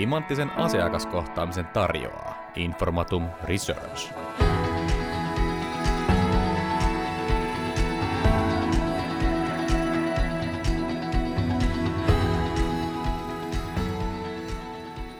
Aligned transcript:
Timanttisen 0.00 0.50
asiakaskohtaamisen 0.50 1.66
tarjoaa 1.66 2.50
Informatum 2.56 3.28
Research. 3.44 4.12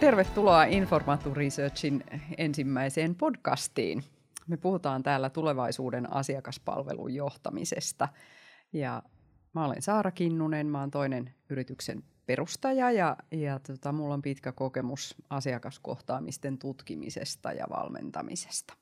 Tervetuloa 0.01 0.65
Informatum 0.65 1.33
Researchin 1.33 2.05
ensimmäiseen 2.39 3.15
podcastiin. 3.15 4.05
Me 4.47 4.57
puhutaan 4.57 5.03
täällä 5.03 5.31
tulevaisuuden 5.31 6.13
asiakaspalvelun 6.13 7.15
johtamisesta. 7.15 8.09
Ja 8.73 9.03
mä 9.55 9.65
olen 9.65 9.83
Saara 9.83 10.11
Kinnunen, 10.11 10.67
mä 10.67 10.79
olen 10.79 10.91
toinen 10.91 11.35
yrityksen 11.51 12.03
perustaja 12.31 12.91
ja, 12.91 13.17
ja 13.31 13.59
tota, 13.59 13.93
mulla 13.93 14.15
on 14.15 14.23
pitkä 14.23 14.53
kokemus 14.53 15.15
asiakaskohtaamisten 15.31 16.59
tutkimisesta 16.59 17.53
ja 17.53 17.67
valmentamisesta. 17.71 18.75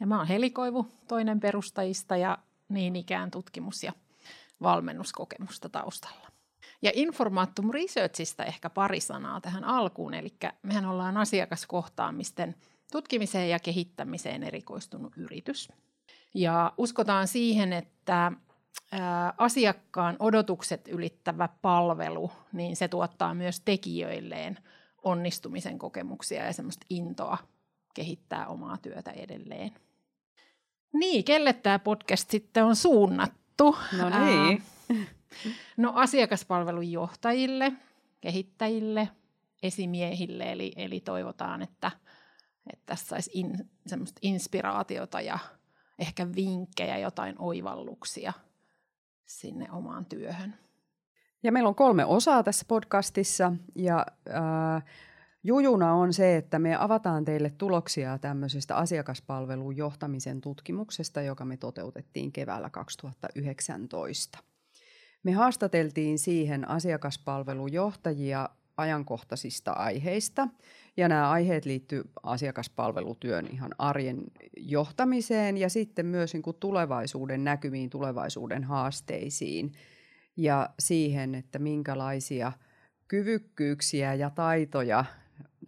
Ja 0.00 0.06
mä 0.06 0.18
oon 0.18 0.26
Heli 0.26 0.50
Koivu, 0.50 0.86
toinen 1.08 1.40
perustajista 1.40 2.16
ja 2.16 2.38
niin 2.68 2.96
ikään 2.96 3.30
tutkimus- 3.30 3.82
ja 3.82 3.92
valmennuskokemusta 4.62 5.68
taustalla. 5.68 6.28
Ja 6.82 6.90
Informaattum 6.94 7.70
Researchista 7.70 8.44
ehkä 8.44 8.70
pari 8.70 9.00
sanaa 9.00 9.40
tähän 9.40 9.64
alkuun, 9.64 10.14
eli 10.14 10.32
mehän 10.62 10.86
ollaan 10.86 11.16
asiakaskohtaamisten 11.16 12.54
tutkimiseen 12.92 13.50
ja 13.50 13.58
kehittämiseen 13.58 14.42
erikoistunut 14.42 15.16
yritys. 15.16 15.68
Ja 16.34 16.72
uskotaan 16.78 17.28
siihen, 17.28 17.72
että 17.72 18.32
asiakkaan 19.38 20.16
odotukset 20.18 20.88
ylittävä 20.88 21.48
palvelu, 21.62 22.32
niin 22.52 22.76
se 22.76 22.88
tuottaa 22.88 23.34
myös 23.34 23.60
tekijöilleen 23.60 24.58
onnistumisen 25.02 25.78
kokemuksia 25.78 26.44
ja 26.44 26.52
semmoista 26.52 26.86
intoa 26.90 27.38
kehittää 27.94 28.46
omaa 28.46 28.76
työtä 28.76 29.10
edelleen. 29.10 29.70
Niin, 30.92 31.24
kelle 31.24 31.52
tämä 31.52 31.78
podcast 31.78 32.30
sitten 32.30 32.64
on 32.64 32.76
suunnattu? 32.76 33.76
No 33.98 34.24
niin. 34.24 34.62
no 35.76 35.92
asiakaspalvelun 35.94 36.92
johtajille, 36.92 37.72
kehittäjille, 38.20 39.08
esimiehille, 39.62 40.52
eli, 40.52 40.72
eli 40.76 41.00
toivotaan, 41.00 41.62
että, 41.62 41.90
että 42.72 42.82
tässä 42.86 43.06
saisi 43.06 43.30
in, 43.34 43.70
semmoista 43.86 44.18
inspiraatiota 44.22 45.20
ja 45.20 45.38
ehkä 45.98 46.26
vinkkejä, 46.34 46.98
jotain 46.98 47.34
oivalluksia– 47.38 48.32
sinne 49.26 49.66
omaan 49.70 50.06
työhön. 50.06 50.54
Ja 51.42 51.52
meillä 51.52 51.68
on 51.68 51.74
kolme 51.74 52.04
osaa 52.04 52.42
tässä 52.42 52.64
podcastissa 52.68 53.52
ja 53.74 54.06
äh, 54.30 54.84
jujuna 55.44 55.94
on 55.94 56.12
se, 56.12 56.36
että 56.36 56.58
me 56.58 56.76
avataan 56.76 57.24
teille 57.24 57.50
tuloksia 57.50 58.18
tämmöisestä 58.18 58.76
asiakaspalvelun 58.76 59.76
johtamisen 59.76 60.40
tutkimuksesta, 60.40 61.22
joka 61.22 61.44
me 61.44 61.56
toteutettiin 61.56 62.32
keväällä 62.32 62.70
2019. 62.70 64.38
Me 65.22 65.32
haastateltiin 65.32 66.18
siihen 66.18 66.68
asiakaspalvelujohtajia 66.68 68.48
ajankohtaisista 68.76 69.72
aiheista. 69.72 70.48
Ja 70.96 71.08
nämä 71.08 71.30
aiheet 71.30 71.64
liittyy 71.64 72.04
asiakaspalvelutyön 72.22 73.46
ihan 73.52 73.70
arjen 73.78 74.22
johtamiseen 74.56 75.56
ja 75.56 75.68
sitten 75.68 76.06
myös 76.06 76.32
niin 76.32 76.42
kuin 76.42 76.56
tulevaisuuden 76.60 77.44
näkymiin, 77.44 77.90
tulevaisuuden 77.90 78.64
haasteisiin 78.64 79.72
ja 80.36 80.70
siihen, 80.78 81.34
että 81.34 81.58
minkälaisia 81.58 82.52
kyvykkyyksiä 83.08 84.14
ja 84.14 84.30
taitoja 84.30 85.04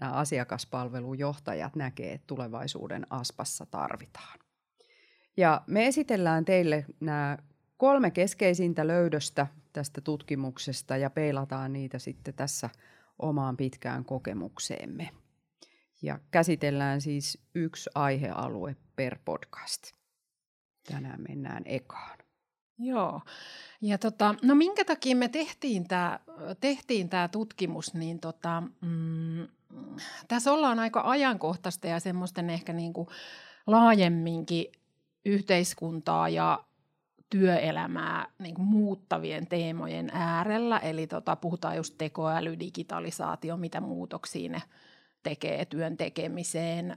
nämä 0.01 0.13
asiakaspalvelujohtajat 0.13 1.77
näkee, 1.77 2.13
että 2.13 2.27
tulevaisuuden 2.27 3.07
aspassa 3.11 3.67
tarvitaan. 3.67 4.39
Ja 5.37 5.63
me 5.67 5.87
esitellään 5.87 6.45
teille 6.45 6.85
nämä 7.01 7.39
kolme 7.77 8.11
keskeisintä 8.11 8.87
löydöstä 8.87 9.47
tästä 9.73 10.01
tutkimuksesta 10.01 10.97
ja 10.97 11.11
peilataan 11.11 11.73
niitä 11.73 11.99
sitten 11.99 12.35
tässä 12.35 12.71
omaan 13.19 13.57
pitkään 13.57 14.05
kokemukseemme. 14.05 15.11
Ja 16.03 16.19
käsitellään 16.31 17.01
siis 17.01 17.39
yksi 17.55 17.91
aihealue 17.95 18.77
per 18.97 19.19
podcast. 19.25 19.93
Tänään 20.93 21.23
mennään 21.29 21.63
ekaan. 21.67 22.19
Joo. 22.79 23.21
Ja 23.81 23.99
tota, 23.99 24.35
no 24.43 24.55
minkä 24.55 24.85
takia 24.85 25.17
me 25.17 25.29
tehtiin 25.29 25.89
tämä 25.89 26.21
tehtiin 26.61 27.09
tää 27.09 27.29
tutkimus, 27.29 27.95
niin 27.95 28.21
tota, 28.21 28.63
mm, 28.81 29.49
tässä 30.29 30.53
ollaan 30.53 30.79
aika 30.79 31.03
ajankohtaista 31.05 31.87
ja 31.87 32.01
semmoisten 32.01 32.51
ehkä 32.51 32.73
niinku 32.73 33.09
laajemminkin 33.67 34.73
yhteiskuntaa 35.25 36.29
ja 36.29 36.65
työelämää 37.31 38.27
niin 38.39 38.55
kuin 38.55 38.67
muuttavien 38.67 39.47
teemojen 39.47 40.11
äärellä. 40.13 40.79
Eli 40.79 41.07
tota, 41.07 41.37
puhutaan 41.37 41.77
just 41.77 41.95
tekoäly, 41.99 42.59
digitalisaatio, 42.61 43.57
mitä 43.57 43.81
muutoksia 43.81 44.51
ne 44.51 44.63
tekee 45.23 45.65
työn 45.65 45.97
tekemiseen, 45.97 46.97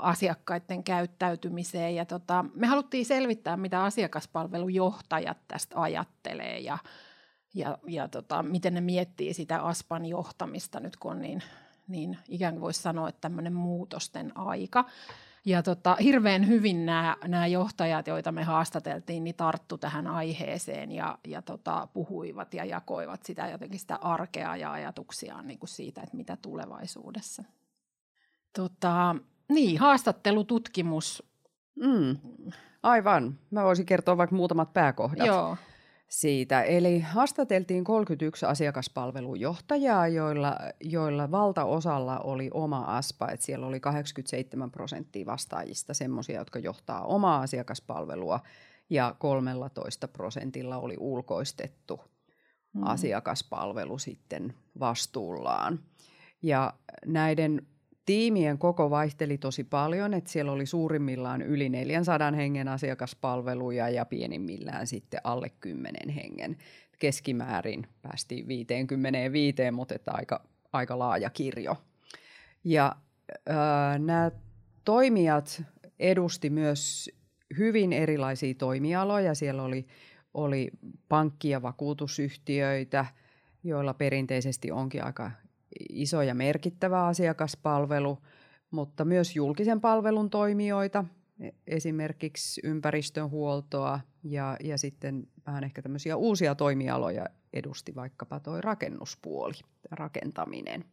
asiakkaiden 0.00 0.84
käyttäytymiseen. 0.84 1.94
Ja 1.94 2.04
tota, 2.04 2.44
me 2.54 2.66
haluttiin 2.66 3.06
selvittää, 3.06 3.56
mitä 3.56 3.84
asiakaspalvelujohtajat 3.84 5.38
tästä 5.48 5.80
ajattelee 5.80 6.58
ja, 6.58 6.78
ja, 7.54 7.78
ja 7.86 8.08
tota, 8.08 8.42
miten 8.42 8.74
ne 8.74 8.80
miettii 8.80 9.34
sitä 9.34 9.62
ASPAN 9.62 10.06
johtamista 10.06 10.80
nyt, 10.80 10.96
kun 10.96 11.10
on 11.10 11.22
niin, 11.22 11.42
niin 11.88 12.18
ikään 12.28 12.54
kuin 12.54 12.62
voisi 12.62 12.82
sanoa, 12.82 13.08
että 13.08 13.20
tämmöinen 13.20 13.54
muutosten 13.54 14.32
aika. 14.34 14.84
Ja 15.48 15.62
tota, 15.62 15.96
hirveän 16.02 16.48
hyvin 16.48 16.86
nämä, 16.86 17.16
nämä 17.24 17.46
johtajat, 17.46 18.06
joita 18.06 18.32
me 18.32 18.44
haastateltiin, 18.44 19.24
niin 19.24 19.34
tarttu 19.36 19.78
tähän 19.78 20.06
aiheeseen 20.06 20.92
ja, 20.92 21.18
ja 21.26 21.42
tota, 21.42 21.88
puhuivat 21.92 22.54
ja 22.54 22.64
jakoivat 22.64 23.22
sitä 23.22 23.48
jotenkin 23.48 23.80
sitä 23.80 23.96
arkea 23.96 24.56
ja 24.56 24.72
ajatuksiaan 24.72 25.46
niin 25.46 25.58
kuin 25.58 25.68
siitä, 25.68 26.00
että 26.00 26.16
mitä 26.16 26.36
tulevaisuudessa. 26.42 27.44
Tota, 28.56 29.16
niin, 29.48 29.78
haastattelututkimus. 29.80 31.22
Mm, 31.74 32.16
aivan. 32.82 33.38
Mä 33.50 33.64
voisin 33.64 33.86
kertoa 33.86 34.16
vaikka 34.16 34.36
muutamat 34.36 34.72
pääkohdat. 34.72 35.26
Joo 35.26 35.56
siitä. 36.08 36.62
Eli 36.62 37.00
haastateltiin 37.00 37.84
31 37.84 38.46
asiakaspalvelujohtajaa, 38.46 40.08
joilla, 40.08 40.56
joilla 40.80 41.30
valtaosalla 41.30 42.18
oli 42.18 42.50
oma 42.54 42.78
ASPA, 42.78 43.28
että 43.30 43.46
siellä 43.46 43.66
oli 43.66 43.80
87 43.80 44.70
prosenttia 44.70 45.26
vastaajista 45.26 45.94
semmoisia, 45.94 46.38
jotka 46.38 46.58
johtaa 46.58 47.04
omaa 47.04 47.40
asiakaspalvelua 47.40 48.40
ja 48.90 49.14
13 49.18 50.08
prosentilla 50.08 50.76
oli 50.76 50.94
ulkoistettu 50.98 52.00
mm. 52.72 52.82
asiakaspalvelu 52.84 53.98
sitten 53.98 54.54
vastuullaan. 54.80 55.78
Ja 56.42 56.74
näiden 57.06 57.66
tiimien 58.08 58.58
koko 58.58 58.90
vaihteli 58.90 59.38
tosi 59.38 59.64
paljon, 59.64 60.14
että 60.14 60.30
siellä 60.30 60.52
oli 60.52 60.66
suurimmillaan 60.66 61.42
yli 61.42 61.68
400 61.68 62.32
hengen 62.32 62.68
asiakaspalveluja 62.68 63.88
ja 63.88 64.04
pienimmillään 64.04 64.86
sitten 64.86 65.20
alle 65.24 65.50
10 65.60 66.08
hengen. 66.08 66.56
Keskimäärin 66.98 67.86
päästiin 68.02 68.48
55, 68.48 69.70
mutta 69.72 69.94
että 69.94 70.10
aika, 70.14 70.44
aika 70.72 70.98
laaja 70.98 71.30
kirjo. 71.30 71.76
Ja 72.64 72.96
äh, 73.50 73.98
nämä 73.98 74.30
toimijat 74.84 75.62
edusti 75.98 76.50
myös 76.50 77.10
hyvin 77.58 77.92
erilaisia 77.92 78.54
toimialoja. 78.54 79.34
Siellä 79.34 79.62
oli, 79.62 79.86
oli 80.34 80.70
pankki- 81.08 81.50
ja 81.50 81.62
vakuutusyhtiöitä, 81.62 83.06
joilla 83.64 83.94
perinteisesti 83.94 84.70
onkin 84.70 85.04
aika 85.04 85.30
iso 85.90 86.22
ja 86.22 86.34
merkittävä 86.34 87.06
asiakaspalvelu, 87.06 88.18
mutta 88.70 89.04
myös 89.04 89.36
julkisen 89.36 89.80
palvelun 89.80 90.30
toimijoita, 90.30 91.04
e, 91.40 91.48
esimerkiksi 91.66 92.60
ympäristönhuoltoa 92.64 94.00
ja, 94.22 94.56
ja 94.64 94.78
sitten 94.78 95.26
vähän 95.46 95.64
ehkä 95.64 95.82
tämmöisiä 95.82 96.16
uusia 96.16 96.54
toimialoja 96.54 97.26
edusti 97.52 97.94
vaikkapa 97.94 98.40
toi 98.40 98.60
rakennuspuoli, 98.60 99.54
rakentaminen. 99.90 100.84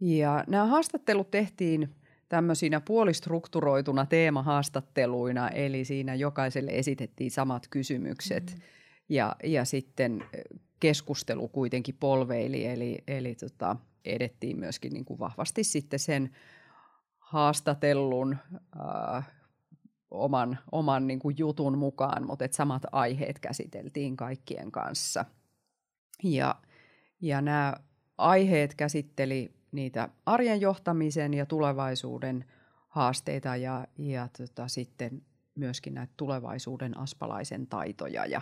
Ja 0.00 0.44
nämä 0.46 0.66
haastattelut 0.66 1.30
tehtiin 1.30 1.94
tämmöisinä 2.28 2.80
puolistrukturoituna 2.80 4.06
teemahaastatteluina, 4.06 5.48
eli 5.48 5.84
siinä 5.84 6.14
jokaiselle 6.14 6.70
esitettiin 6.74 7.30
samat 7.30 7.68
kysymykset 7.70 8.44
mm-hmm. 8.46 8.62
ja, 9.08 9.36
ja 9.44 9.64
sitten 9.64 10.24
keskustelu 10.80 11.48
kuitenkin 11.48 11.96
polveili, 12.00 12.66
eli, 12.66 12.98
eli 13.06 13.34
tota, 13.34 13.76
edettiin 14.04 14.58
myöskin 14.58 14.92
niin 14.92 15.04
kuin 15.04 15.18
vahvasti 15.18 15.64
sitten 15.64 15.98
sen 15.98 16.30
haastatellun 17.18 18.36
äh, 18.80 19.30
oman, 20.10 20.58
oman 20.72 21.06
niin 21.06 21.18
kuin 21.18 21.34
jutun 21.38 21.78
mukaan, 21.78 22.26
mutta 22.26 22.44
et 22.44 22.52
samat 22.52 22.82
aiheet 22.92 23.38
käsiteltiin 23.38 24.16
kaikkien 24.16 24.72
kanssa. 24.72 25.24
Ja, 26.22 26.54
ja 27.20 27.40
nämä 27.40 27.74
aiheet 28.18 28.74
käsitteli 28.74 29.54
niitä 29.72 30.08
arjen 30.26 30.60
johtamisen 30.60 31.34
ja 31.34 31.46
tulevaisuuden 31.46 32.44
haasteita 32.88 33.56
ja, 33.56 33.86
ja 33.98 34.28
tota, 34.38 34.68
sitten 34.68 35.22
myöskin 35.54 35.94
näitä 35.94 36.12
tulevaisuuden 36.16 36.98
aspalaisen 36.98 37.66
taitoja 37.66 38.26
ja 38.26 38.40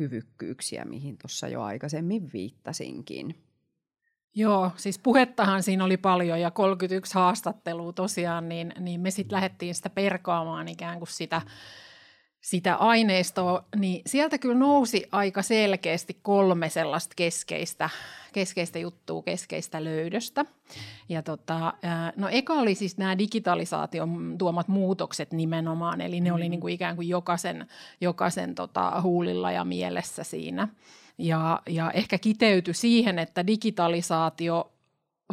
kyvykkyyksiä, 0.00 0.84
mihin 0.84 1.18
tuossa 1.18 1.48
jo 1.48 1.62
aikaisemmin 1.62 2.30
viittasinkin. 2.32 3.34
Joo, 4.34 4.70
siis 4.76 4.98
puhettahan 4.98 5.62
siinä 5.62 5.84
oli 5.84 5.96
paljon 5.96 6.40
ja 6.40 6.50
31 6.50 7.14
haastattelua 7.14 7.92
tosiaan, 7.92 8.48
niin, 8.48 8.72
niin 8.78 9.00
me 9.00 9.10
sitten 9.10 9.36
lähdettiin 9.36 9.74
sitä 9.74 9.90
perkaamaan 9.90 10.68
ikään 10.68 10.98
kuin 10.98 11.08
sitä, 11.08 11.42
sitä 12.40 12.74
aineistoa, 12.76 13.64
niin 13.76 14.02
sieltä 14.06 14.38
kyllä 14.38 14.58
nousi 14.58 15.04
aika 15.12 15.42
selkeästi 15.42 16.16
kolme 16.22 16.68
sellaista 16.68 17.14
keskeistä, 17.16 17.90
keskeistä 18.32 18.78
juttua, 18.78 19.22
keskeistä 19.22 19.84
löydöstä. 19.84 20.44
Ja 21.08 21.22
tota, 21.22 21.74
no 22.16 22.28
eka 22.28 22.54
oli 22.54 22.74
siis 22.74 22.98
nämä 22.98 23.18
digitalisaation 23.18 24.34
tuomat 24.38 24.68
muutokset 24.68 25.32
nimenomaan, 25.32 26.00
eli 26.00 26.20
ne 26.20 26.32
oli 26.32 26.44
mm. 26.44 26.50
niin 26.50 26.60
kuin 26.60 26.74
ikään 26.74 26.96
kuin 26.96 27.08
jokaisen, 27.08 27.66
jokaisen 28.00 28.54
tota, 28.54 29.00
huulilla 29.02 29.52
ja 29.52 29.64
mielessä 29.64 30.24
siinä. 30.24 30.68
Ja, 31.18 31.62
ja 31.68 31.90
ehkä 31.90 32.18
kiteytyi 32.18 32.74
siihen, 32.74 33.18
että 33.18 33.46
digitalisaatio 33.46 34.72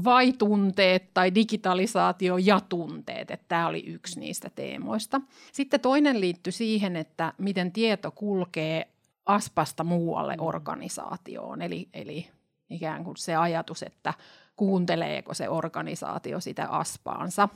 vai 0.03 0.33
tunteet 0.33 1.13
tai 1.13 1.35
digitalisaatio 1.35 2.37
ja 2.37 2.59
tunteet, 2.69 3.31
että 3.31 3.45
tämä 3.47 3.67
oli 3.67 3.83
yksi 3.85 4.19
niistä 4.19 4.49
teemoista. 4.55 5.21
Sitten 5.51 5.79
toinen 5.79 6.21
liittyy 6.21 6.51
siihen, 6.51 6.95
että 6.95 7.33
miten 7.37 7.71
tieto 7.71 8.11
kulkee 8.11 8.87
aspasta 9.25 9.83
muualle 9.83 10.35
mm. 10.35 10.43
organisaatioon, 10.43 11.61
eli, 11.61 11.89
eli 11.93 12.27
ikään 12.69 13.03
kuin 13.03 13.17
se 13.17 13.35
ajatus, 13.35 13.83
että 13.83 14.13
kuunteleeko 14.55 15.33
se 15.33 15.49
organisaatio 15.49 16.39
sitä 16.39 16.67
aspaansa. 16.67 17.49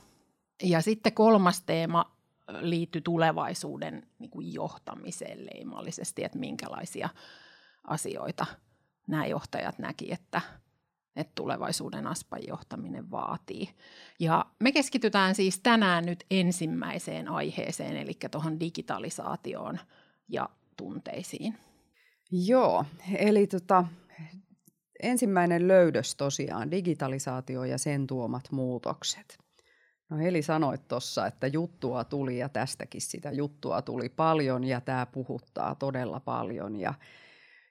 Ja 0.62 0.80
sitten 0.80 1.12
kolmas 1.12 1.62
teema 1.62 2.12
liittyy 2.60 3.00
tulevaisuuden 3.00 4.06
niin 4.18 4.30
kuin 4.30 4.54
johtamiseen 4.54 5.46
leimallisesti, 5.46 6.24
että 6.24 6.38
minkälaisia 6.38 7.08
asioita 7.84 8.46
nämä 9.06 9.26
johtajat 9.26 9.78
näki, 9.78 10.12
että, 10.12 10.40
että 11.16 11.32
tulevaisuuden 11.34 12.06
aspan 12.06 12.40
johtaminen 12.48 13.10
vaatii. 13.10 13.68
Ja 14.20 14.46
me 14.60 14.72
keskitytään 14.72 15.34
siis 15.34 15.60
tänään 15.60 16.06
nyt 16.06 16.24
ensimmäiseen 16.30 17.28
aiheeseen, 17.28 17.96
eli 17.96 18.12
tuohon 18.30 18.60
digitalisaatioon 18.60 19.78
ja 20.28 20.48
tunteisiin. 20.76 21.54
Joo, 22.30 22.84
eli 23.18 23.46
tota, 23.46 23.84
ensimmäinen 25.02 25.68
löydös 25.68 26.14
tosiaan, 26.14 26.70
digitalisaatio 26.70 27.64
ja 27.64 27.78
sen 27.78 28.06
tuomat 28.06 28.52
muutokset. 28.52 29.38
No 30.10 30.18
Heli 30.18 30.42
sanoit 30.42 30.88
tuossa, 30.88 31.26
että 31.26 31.46
juttua 31.46 32.04
tuli 32.04 32.38
ja 32.38 32.48
tästäkin 32.48 33.00
sitä 33.00 33.32
juttua 33.32 33.82
tuli 33.82 34.08
paljon 34.08 34.64
ja 34.64 34.80
tämä 34.80 35.06
puhuttaa 35.06 35.74
todella 35.74 36.20
paljon. 36.20 36.76
Ja, 36.76 36.94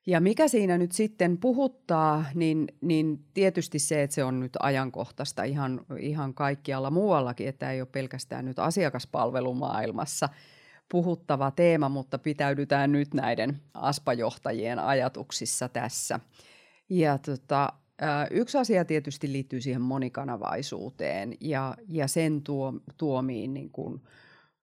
ja 0.06 0.21
mikä 0.21 0.48
siinä 0.48 0.77
nyt 0.77 0.92
sitten 0.92 1.38
puhuttaa, 1.38 2.25
niin, 2.36 2.68
niin 2.81 3.25
tietysti 3.33 3.80
se, 3.80 4.03
että 4.03 4.13
se 4.13 4.24
on 4.24 4.39
nyt 4.39 4.57
ajankohtaista 4.59 5.44
ihan, 5.44 5.86
ihan 6.00 6.33
kaikkialla 6.33 6.92
muuallakin, 6.92 7.48
että 7.48 7.71
ei 7.71 7.81
ole 7.81 7.89
pelkästään 7.92 8.45
nyt 8.45 8.59
asiakaspalvelumaailmassa 8.59 10.30
puhuttava 10.89 11.51
teema, 11.51 11.89
mutta 11.89 12.18
pitäydytään 12.18 12.92
nyt 12.92 13.13
näiden 13.13 13.62
aspajohtajien 13.74 14.80
ajatuksissa 14.80 15.69
tässä– 15.69 16.19
ja 16.92 17.18
tota, 17.18 17.74
yksi 18.31 18.57
asia 18.57 18.86
tietysti 18.86 19.31
liittyy 19.31 19.62
siihen 19.62 19.81
monikanavaisuuteen 19.81 21.33
ja, 21.39 21.75
ja 21.88 22.07
sen 22.07 22.42
tuo, 22.42 22.74
tuomiin 22.98 23.53
niin 23.53 23.69
kuin 23.69 24.01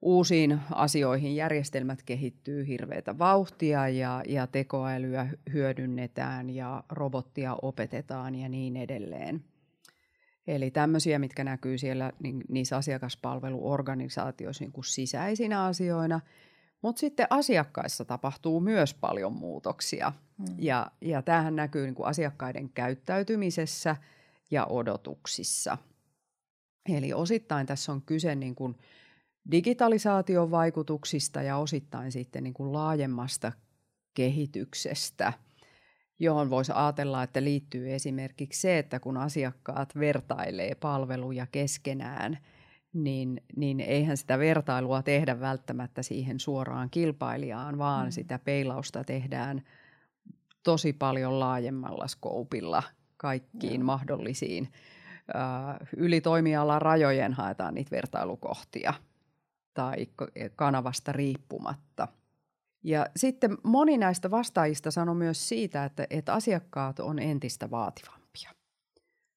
uusiin 0.03 0.61
asioihin. 0.71 1.37
Järjestelmät 1.37 2.03
kehittyy 2.03 2.67
hirveätä 2.67 3.19
vauhtia 3.19 3.89
ja, 3.89 4.23
ja 4.29 4.47
tekoälyä 4.47 5.29
hyödynnetään 5.53 6.51
ja 6.51 6.85
robottia 6.91 7.57
opetetaan 7.63 8.35
ja 8.35 8.49
niin 8.49 8.77
edelleen. 8.77 9.45
Eli 10.47 10.71
tämmöisiä, 10.71 11.19
mitkä 11.19 11.45
näkyy 11.45 11.79
siellä 11.79 12.13
niin, 12.23 12.45
niissä 12.49 12.77
asiakaspalveluorganisaatioissa 12.77 14.65
niin 14.65 14.73
kuin 14.73 14.85
sisäisinä 14.85 15.65
asioina– 15.65 16.21
mutta 16.83 17.01
sitten 17.01 17.27
asiakkaissa 17.31 18.05
tapahtuu 18.05 18.61
myös 18.61 18.95
paljon 18.95 19.33
muutoksia. 19.33 20.13
Mm. 20.39 20.47
Ja, 20.59 20.91
ja 21.01 21.23
tämähän 21.23 21.57
näkyy 21.57 21.85
niin 21.85 21.95
kuin 21.95 22.07
asiakkaiden 22.07 22.69
käyttäytymisessä 22.69 23.97
ja 24.51 24.67
odotuksissa. 24.67 25.79
Eli 26.89 27.13
osittain 27.13 27.67
tässä 27.67 27.93
on 27.93 28.03
kyse 28.03 28.35
niin 28.35 28.55
kuin 28.55 28.77
digitalisaation 29.51 30.51
vaikutuksista 30.51 31.43
ja 31.43 31.57
osittain 31.57 32.13
sitten 32.13 32.45
niin 32.45 32.55
kuin 32.55 32.73
laajemmasta 32.73 33.53
kehityksestä, 34.15 35.33
johon 36.19 36.51
voisi 36.51 36.73
ajatella, 36.75 37.23
että 37.23 37.45
liittyy 37.45 37.95
esimerkiksi 37.95 38.61
se, 38.61 38.79
että 38.79 39.01
kun 39.01 39.17
asiakkaat 39.17 39.95
vertailee 39.99 40.75
palveluja 40.75 41.47
keskenään– 41.47 42.39
niin, 42.93 43.43
niin 43.57 43.81
eihän 43.81 44.17
sitä 44.17 44.39
vertailua 44.39 45.03
tehdä 45.03 45.41
välttämättä 45.41 46.03
siihen 46.03 46.41
suoraan 46.41 46.91
kilpailijaan, 46.91 47.79
vaan 47.79 48.07
mm. 48.07 48.11
sitä 48.11 48.39
peilausta 48.39 49.05
tehdään 49.05 49.63
tosi 50.63 50.93
paljon 50.93 51.41
laajemmalla 51.41 52.09
skoupilla 52.09 52.83
kaikkiin 53.17 53.81
mm. 53.81 53.87
mahdollisiin. 53.87 54.73
yli 55.97 56.21
toimialan 56.21 56.83
rajojen 56.83 57.33
haetaan 57.33 57.75
niitä 57.75 57.91
vertailukohtia 57.91 58.95
tai 59.79 60.07
kanavasta 60.57 61.13
riippumatta. 61.13 62.09
Ja 62.85 63.07
sitten 63.17 63.59
moni 63.63 63.99
näistä 63.99 64.31
vastaajista 64.31 64.91
sanoi 64.91 65.15
myös 65.15 65.49
siitä, 65.49 65.85
että, 65.85 66.07
että 66.11 66.33
asiakkaat 66.35 67.01
on 67.01 67.19
entistä 67.19 67.71
vaativampia, 67.71 68.51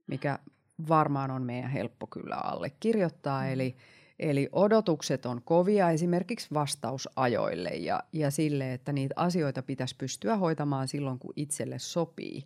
mikä 0.07 0.39
varmaan 0.88 1.31
on 1.31 1.43
meidän 1.43 1.71
helppo 1.71 2.07
kyllä 2.07 2.35
allekirjoittaa. 2.35 3.41
Mm. 3.41 3.51
Eli, 3.51 3.75
eli 4.19 4.49
odotukset 4.51 5.25
on 5.25 5.41
kovia 5.41 5.89
esimerkiksi 5.89 6.47
vastausajoille 6.53 7.69
ja, 7.69 8.03
ja 8.13 8.31
sille, 8.31 8.73
että 8.73 8.93
niitä 8.93 9.13
asioita 9.17 9.63
pitäisi 9.63 9.95
pystyä 9.97 10.38
hoitamaan 10.38 10.88
silloin, 10.88 11.19
kun 11.19 11.33
itselle 11.35 11.79
sopii. 11.79 12.43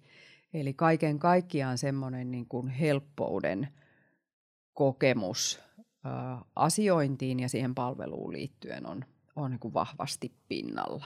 Eli 0.53 0.73
kaiken 0.73 1.19
kaikkiaan 1.19 1.77
semmoinen 1.77 2.31
niin 2.31 2.45
kuin 2.45 2.67
helppouden 2.67 3.67
kokemus 4.73 5.64
asiointiin 6.55 7.39
ja 7.39 7.49
siihen 7.49 7.75
palveluun 7.75 8.33
liittyen 8.33 8.89
on, 8.89 9.05
on 9.35 9.51
niin 9.51 9.59
kuin 9.59 9.73
vahvasti 9.73 10.31
pinnalla. 10.47 11.05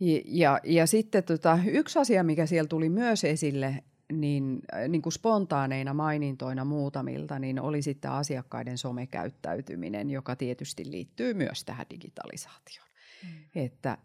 Ja, 0.00 0.20
ja, 0.24 0.60
ja 0.64 0.86
sitten 0.86 1.24
tota, 1.24 1.58
yksi 1.66 1.98
asia, 1.98 2.24
mikä 2.24 2.46
siellä 2.46 2.68
tuli 2.68 2.88
myös 2.88 3.24
esille, 3.24 3.84
niin, 4.12 4.62
niin 4.88 5.02
kuin 5.02 5.12
spontaaneina 5.12 5.94
mainintoina 5.94 6.64
muutamilta, 6.64 7.38
niin 7.38 7.60
oli 7.60 7.82
sitten 7.82 8.10
asiakkaiden 8.10 8.78
somekäyttäytyminen, 8.78 10.10
joka 10.10 10.36
tietysti 10.36 10.90
liittyy 10.90 11.34
myös 11.34 11.64
tähän 11.64 11.86
digitalisaatioon. 11.90 12.88
Mm. 13.22 13.30
Että 13.54 13.98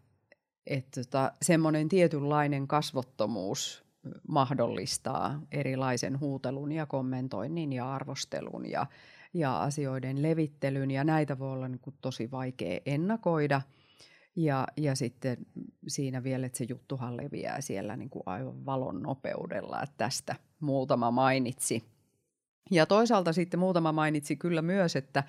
et 0.68 0.88
tota, 0.96 1.32
semmoinen 1.42 1.90
tietynlainen 1.90 2.68
kasvottomuus 2.68 3.84
mahdollistaa 4.28 5.42
erilaisen 5.52 6.20
huutelun 6.20 6.72
ja 6.72 6.86
kommentoinnin 6.86 7.74
ja 7.74 7.94
arvostelun 7.94 8.66
ja, 8.70 8.86
ja 9.34 9.62
asioiden 9.62 10.22
levittelyn, 10.22 10.92
ja 10.92 11.04
näitä 11.04 11.40
voi 11.40 11.52
olla 11.52 11.68
niin 11.68 11.80
kuin 11.80 11.96
tosi 12.02 12.32
vaikea 12.32 12.80
ennakoida– 12.86 13.62
ja, 14.36 14.68
ja 14.78 14.96
sitten 14.96 15.38
siinä 15.88 16.24
vielä, 16.24 16.46
että 16.46 16.58
se 16.58 16.66
juttuhan 16.70 17.18
leviää 17.18 17.62
siellä 17.62 17.98
niin 17.98 18.10
kuin 18.10 18.24
aivan 18.26 18.66
valon 18.66 19.04
nopeudella, 19.04 19.84
että 19.84 19.96
tästä 19.98 20.36
muutama 20.60 21.12
mainitsi. 21.12 21.84
Ja 22.72 22.86
toisaalta 22.86 23.34
sitten 23.34 23.60
muutama 23.60 23.92
mainitsi 23.92 24.36
kyllä 24.36 24.62
myös, 24.62 24.96
että, 24.96 25.24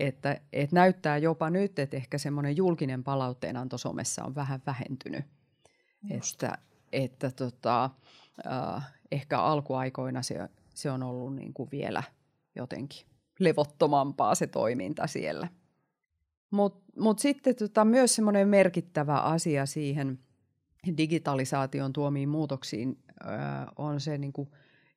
että, 0.00 0.40
että 0.52 0.76
näyttää 0.76 1.18
jopa 1.18 1.50
nyt, 1.50 1.78
että 1.78 1.96
ehkä 1.96 2.18
semmoinen 2.18 2.56
julkinen 2.56 3.04
palautteenanto 3.04 3.78
somessa 3.78 4.24
on 4.24 4.34
vähän 4.34 4.62
vähentynyt. 4.66 5.24
Että, 6.10 6.58
että 6.92 7.30
tota, 7.30 7.90
äh, 8.46 8.92
ehkä 9.12 9.40
alkuaikoina 9.40 10.22
se, 10.22 10.48
se 10.74 10.90
on 10.90 11.02
ollut 11.02 11.34
niin 11.34 11.54
kuin 11.54 11.70
vielä 11.70 12.02
jotenkin 12.56 13.06
levottomampaa 13.38 14.34
se 14.34 14.46
toiminta 14.46 15.06
siellä. 15.06 15.48
Mutta 16.50 16.92
mut 17.00 17.18
sitten 17.18 17.56
tota, 17.56 17.84
myös 17.84 18.14
semmoinen 18.14 18.48
merkittävä 18.48 19.16
asia 19.16 19.66
siihen 19.66 20.18
digitalisaation 20.96 21.92
tuomiin 21.92 22.28
muutoksiin 22.28 22.98
ö, 23.08 23.26
on 23.76 24.00
se, 24.00 24.18
niinku, 24.18 24.48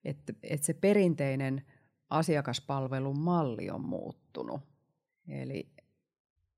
että 0.05 0.33
et 0.43 0.63
se 0.63 0.73
perinteinen 0.73 1.65
asiakaspalvelun 2.09 3.19
malli 3.19 3.69
on 3.69 3.81
muuttunut. 3.81 4.61
Eli 5.27 5.69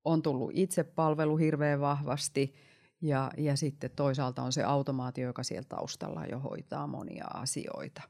on 0.05 0.21
tullut 0.21 0.51
itsepalvelu 0.53 1.38
hirveän 1.38 1.81
vahvasti 1.81 2.53
ja, 3.01 3.31
ja 3.38 3.55
sitten 3.55 3.91
toisaalta 3.95 4.43
on 4.43 4.53
se 4.53 4.63
automaatio, 4.63 5.27
joka 5.27 5.43
siellä 5.43 5.67
taustalla 5.69 6.25
jo 6.25 6.39
hoitaa 6.39 6.88
monia 6.88 7.25
asioita. 7.33 8.01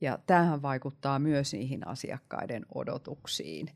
Ja 0.00 0.18
tämähän 0.26 0.62
vaikuttaa 0.62 1.18
myös 1.18 1.52
niihin 1.52 1.86
asiakkaiden 1.86 2.66
odotuksiin. 2.74 3.70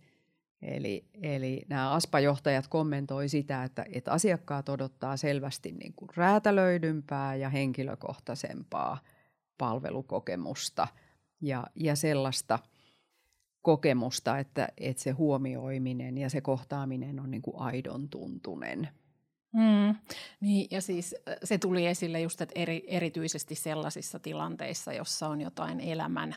Eli, 0.63 1.05
eli 1.23 1.63
nämä 1.69 1.91
ASPA-johtajat 1.91 2.69
kommentoi 2.69 3.29
sitä, 3.29 3.65
että, 3.65 3.85
että 3.93 4.13
asiakkaat 4.13 4.69
odottaa 4.69 5.17
selvästi 5.17 5.73
niin 5.73 5.93
kuin 5.97 6.09
räätälöidympää 6.17 7.35
ja 7.35 7.49
henkilökohtaisempaa 7.49 8.99
palvelukokemusta 9.59 10.89
ja, 11.41 11.67
ja 11.75 11.97
sellaista 11.97 12.59
kokemusta, 13.63 14.39
että, 14.39 14.69
että 14.79 15.03
se 15.03 15.11
huomioiminen 15.11 16.19
ja 16.19 16.31
se 16.31 16.41
kohtaaminen 16.41 17.21
on 17.21 17.31
niin 17.31 17.43
kuin 17.43 17.61
aidon 17.61 18.09
tuntunen. 18.09 18.89
Mm, 19.53 19.95
niin, 20.41 20.69
ja 20.71 20.81
siis 20.81 21.15
se 21.45 21.59
tuli 21.59 21.87
esille 21.87 22.21
just, 22.21 22.41
että 22.41 22.61
eri, 22.61 22.85
erityisesti 22.87 23.55
sellaisissa 23.55 24.19
tilanteissa, 24.19 24.93
jossa 24.93 25.29
on 25.29 25.41
jotain 25.41 25.81
elämän, 25.81 26.37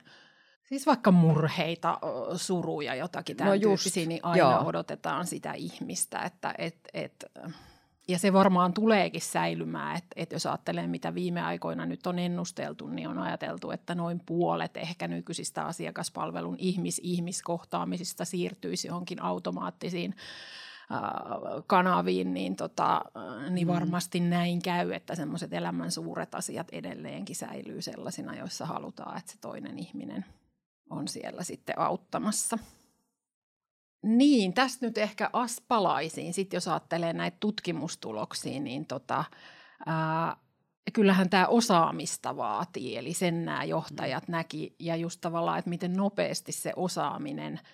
siis 0.63 0.85
vaikka 0.85 1.11
murheita, 1.11 1.99
suruja, 2.35 2.95
jotakin 2.95 3.37
tämän 3.37 3.49
no 3.49 3.53
just, 3.53 3.95
niin 3.95 4.19
aina 4.23 4.37
joo. 4.37 4.65
odotetaan 4.65 5.27
sitä 5.27 5.53
ihmistä, 5.53 6.19
että 6.19 6.53
et, 6.57 6.79
et, 6.93 7.25
ja 8.07 8.19
se 8.19 8.33
varmaan 8.33 8.73
tuleekin 8.73 9.21
säilymään, 9.21 9.97
että, 9.97 10.15
että 10.15 10.35
jos 10.35 10.45
ajattelee, 10.45 10.87
mitä 10.87 11.15
viime 11.15 11.41
aikoina 11.41 11.85
nyt 11.85 12.07
on 12.07 12.19
ennusteltu, 12.19 12.87
niin 12.87 13.07
on 13.07 13.17
ajateltu, 13.17 13.71
että 13.71 13.95
noin 13.95 14.21
puolet 14.25 14.77
ehkä 14.77 15.07
nykyisistä 15.07 15.65
asiakaspalvelun 15.65 16.57
ihmis-ihmiskohtaamisista 16.59 18.25
siirtyisi 18.25 18.87
johonkin 18.87 19.21
automaattisiin 19.21 20.15
kanaviin, 21.67 22.33
niin, 22.33 22.55
tota, 22.55 23.01
niin 23.49 23.67
mm. 23.67 23.73
varmasti 23.73 24.19
mm. 24.19 24.25
näin 24.25 24.61
käy, 24.61 24.91
että 24.91 25.15
semmoiset 25.15 25.53
elämän 25.53 25.91
suuret 25.91 26.35
asiat 26.35 26.67
edelleenkin 26.71 27.35
säilyy 27.35 27.81
sellaisina, 27.81 28.35
joissa 28.35 28.65
halutaan, 28.65 29.17
että 29.17 29.31
se 29.31 29.37
toinen 29.41 29.79
ihminen 29.79 30.25
on 30.89 31.07
siellä 31.07 31.43
sitten 31.43 31.79
auttamassa. 31.79 32.57
Niin, 34.03 34.53
tästä 34.53 34.85
nyt 34.85 34.97
ehkä 34.97 35.29
aspalaisiin, 35.33 36.33
sitten 36.33 36.57
jos 36.57 36.67
ajattelee 36.67 37.13
näitä 37.13 37.37
tutkimustuloksia, 37.39 38.59
niin 38.59 38.85
tota, 38.85 39.23
ää, 39.85 40.37
kyllähän 40.93 41.29
tämä 41.29 41.47
osaamista 41.47 42.37
vaatii, 42.37 42.97
eli 42.97 43.13
sen 43.13 43.45
nämä 43.45 43.63
johtajat 43.63 44.27
mm. 44.27 44.31
näki, 44.31 44.75
ja 44.79 44.95
just 44.95 45.21
tavallaan, 45.21 45.59
että 45.59 45.69
miten 45.69 45.93
nopeasti 45.93 46.51
se 46.51 46.73
osaaminen– 46.75 47.59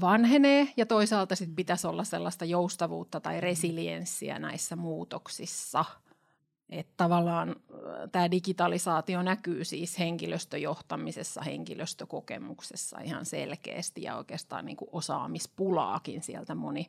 vanhenee 0.00 0.68
ja 0.76 0.86
toisaalta 0.86 1.36
sit 1.36 1.56
pitäisi 1.56 1.86
olla 1.86 2.04
sellaista 2.04 2.44
joustavuutta 2.44 3.20
tai 3.20 3.40
resilienssiä 3.40 4.38
näissä 4.38 4.76
muutoksissa. 4.76 5.84
Että 6.70 6.92
tavallaan 6.96 7.56
tämä 8.12 8.30
digitalisaatio 8.30 9.22
näkyy 9.22 9.64
siis 9.64 9.98
henkilöstöjohtamisessa, 9.98 11.42
henkilöstökokemuksessa 11.42 13.00
ihan 13.00 13.26
selkeästi 13.26 14.02
ja 14.02 14.16
oikeastaan 14.16 14.64
niin 14.64 14.76
kuin 14.76 14.88
osaamispulaakin 14.92 16.22
sieltä 16.22 16.54
moni, 16.54 16.86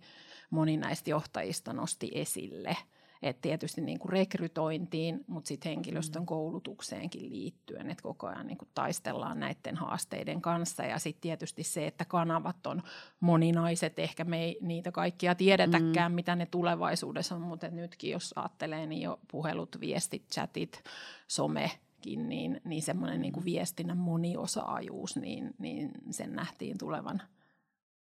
moni 0.50 0.78
näistä 0.78 1.10
johtajista 1.10 1.74
nosti 1.74 2.12
esille– 2.14 2.78
et 3.24 3.42
tietysti 3.42 3.82
niin 3.82 4.00
kuin 4.00 4.12
rekrytointiin, 4.12 5.24
mutta 5.28 5.48
sitten 5.48 5.70
henkilöstön 5.70 6.22
mm. 6.22 6.26
koulutukseenkin 6.26 7.30
liittyen, 7.30 7.92
että 7.92 8.04
koko 8.04 8.28
ajan 8.28 8.48
niin 8.48 8.58
kuin 8.58 8.70
taistellaan 8.74 9.40
näiden 9.40 9.76
haasteiden 9.76 10.42
kanssa. 10.42 10.84
Ja 10.84 11.00
sitten 11.00 11.22
tietysti 11.22 11.64
se, 11.64 11.88
että 11.88 12.06
kanavat 12.06 12.68
on 12.68 12.82
moninaiset, 13.20 14.00
ehkä 14.00 14.24
me 14.24 14.44
ei 14.44 14.58
niitä 14.62 14.92
kaikkia 14.92 15.36
tiedetäkään, 15.36 16.12
mm. 16.12 16.16
mitä 16.16 16.36
ne 16.36 16.46
tulevaisuudessa 16.46 17.36
on, 17.36 17.42
mutta 17.42 17.68
nytkin 17.68 18.12
jos 18.12 18.34
ajattelee, 18.36 18.88
niin 18.88 19.02
jo 19.02 19.20
puhelut, 19.32 19.80
viestit, 19.80 20.24
chatit, 20.32 20.84
some, 21.28 21.72
niin, 22.06 22.62
niin 22.64 22.82
semmoinen 22.82 23.22
niin 23.22 23.34
kuin 23.34 23.46
viestinnän 23.46 23.98
moniosaajuus, 23.98 25.16
niin, 25.16 25.54
niin 25.60 25.92
sen 26.12 26.36
nähtiin 26.36 26.78
tulevan 26.78 27.22